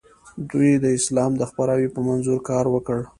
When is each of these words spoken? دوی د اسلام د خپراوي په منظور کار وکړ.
دوی 0.49 0.71
د 0.83 0.85
اسلام 0.97 1.31
د 1.37 1.41
خپراوي 1.49 1.87
په 1.95 1.99
منظور 2.07 2.39
کار 2.49 2.65
وکړ. 2.73 2.99